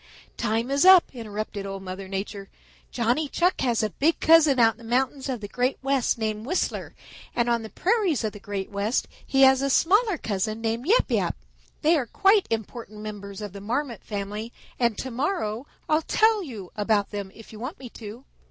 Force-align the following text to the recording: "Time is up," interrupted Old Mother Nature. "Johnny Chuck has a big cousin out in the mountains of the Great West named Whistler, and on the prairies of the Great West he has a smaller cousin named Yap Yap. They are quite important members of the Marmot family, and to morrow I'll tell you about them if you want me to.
"Time 0.35 0.71
is 0.71 0.83
up," 0.83 1.11
interrupted 1.13 1.63
Old 1.63 1.83
Mother 1.83 2.07
Nature. 2.07 2.49
"Johnny 2.89 3.27
Chuck 3.29 3.61
has 3.61 3.83
a 3.83 3.91
big 3.91 4.19
cousin 4.19 4.57
out 4.57 4.73
in 4.73 4.77
the 4.79 4.83
mountains 4.83 5.29
of 5.29 5.41
the 5.41 5.47
Great 5.47 5.77
West 5.83 6.17
named 6.17 6.43
Whistler, 6.47 6.95
and 7.35 7.47
on 7.47 7.61
the 7.61 7.69
prairies 7.69 8.23
of 8.23 8.33
the 8.33 8.39
Great 8.39 8.71
West 8.71 9.07
he 9.23 9.43
has 9.43 9.61
a 9.61 9.69
smaller 9.69 10.17
cousin 10.17 10.59
named 10.59 10.87
Yap 10.87 11.11
Yap. 11.11 11.35
They 11.83 11.95
are 11.97 12.07
quite 12.07 12.47
important 12.49 13.01
members 13.01 13.41
of 13.41 13.53
the 13.53 13.61
Marmot 13.61 14.03
family, 14.03 14.51
and 14.79 14.97
to 14.97 15.11
morrow 15.11 15.67
I'll 15.87 16.01
tell 16.01 16.41
you 16.41 16.71
about 16.75 17.11
them 17.11 17.31
if 17.35 17.53
you 17.53 17.59
want 17.59 17.77
me 17.77 17.87
to. 17.89 18.25